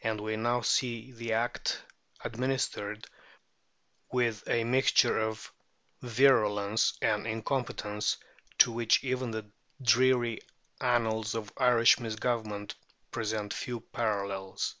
[0.00, 1.82] And we now see this Act
[2.24, 3.06] administered
[4.10, 5.52] with a mixture of
[6.00, 8.16] virulence and incompetence
[8.56, 9.50] to which even the
[9.82, 10.40] dreary
[10.80, 12.74] annals of Irish misgovernment
[13.10, 14.76] present few parallels.